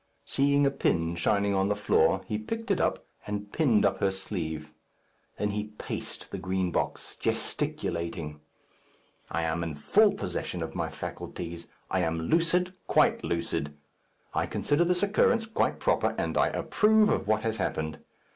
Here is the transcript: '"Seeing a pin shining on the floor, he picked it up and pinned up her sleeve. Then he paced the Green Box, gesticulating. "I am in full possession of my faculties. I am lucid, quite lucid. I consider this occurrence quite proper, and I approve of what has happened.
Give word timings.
'"Seeing 0.25 0.65
a 0.65 0.71
pin 0.71 1.15
shining 1.15 1.53
on 1.53 1.67
the 1.67 1.75
floor, 1.75 2.21
he 2.25 2.39
picked 2.39 2.71
it 2.71 2.79
up 2.81 3.05
and 3.27 3.51
pinned 3.53 3.85
up 3.85 3.99
her 3.99 4.09
sleeve. 4.09 4.71
Then 5.37 5.51
he 5.51 5.65
paced 5.77 6.31
the 6.31 6.39
Green 6.39 6.71
Box, 6.71 7.15
gesticulating. 7.15 8.39
"I 9.29 9.43
am 9.43 9.61
in 9.61 9.75
full 9.75 10.13
possession 10.13 10.63
of 10.63 10.73
my 10.73 10.89
faculties. 10.89 11.67
I 11.91 11.99
am 11.99 12.17
lucid, 12.19 12.73
quite 12.87 13.23
lucid. 13.23 13.77
I 14.33 14.47
consider 14.47 14.83
this 14.85 15.03
occurrence 15.03 15.45
quite 15.45 15.77
proper, 15.79 16.15
and 16.17 16.35
I 16.35 16.47
approve 16.47 17.09
of 17.09 17.27
what 17.27 17.43
has 17.43 17.57
happened. 17.57 17.99